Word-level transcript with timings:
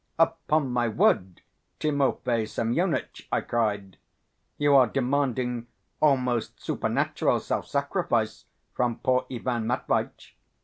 "Upon 0.17 0.71
my 0.71 0.87
word, 0.87 1.43
Timofey 1.79 2.47
Semyonitch!" 2.47 3.27
I 3.31 3.41
cried, 3.41 3.97
"you 4.57 4.75
are 4.75 4.87
demanding 4.87 5.67
almost 6.01 6.59
supernatural 6.59 7.39
self 7.39 7.67
sacrifice 7.67 8.45
from 8.73 8.97
poor 8.97 9.27
Ivan 9.29 9.67
Matveitch." 9.67 10.35